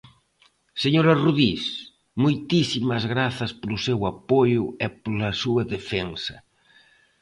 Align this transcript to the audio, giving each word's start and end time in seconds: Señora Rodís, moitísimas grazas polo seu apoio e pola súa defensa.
Señora 0.83 1.13
Rodís, 1.23 1.63
moitísimas 2.23 3.03
grazas 3.13 3.51
polo 3.59 3.77
seu 3.85 3.99
apoio 4.13 4.63
e 4.85 4.87
pola 5.03 5.31
súa 5.41 5.63
defensa. 5.75 6.35